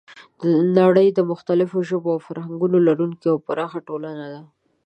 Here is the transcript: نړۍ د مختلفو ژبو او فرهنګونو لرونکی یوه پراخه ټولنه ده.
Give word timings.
نړۍ 0.79 1.07
د 1.13 1.19
مختلفو 1.31 1.77
ژبو 1.89 2.09
او 2.15 2.19
فرهنګونو 2.27 2.77
لرونکی 2.87 3.23
یوه 3.29 3.43
پراخه 3.47 3.79
ټولنه 3.87 4.25
ده. 4.33 4.41